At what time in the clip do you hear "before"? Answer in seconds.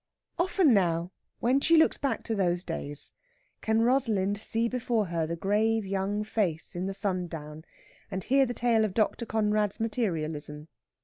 4.67-5.05